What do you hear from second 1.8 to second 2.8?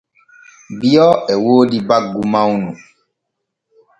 baggu mawnu.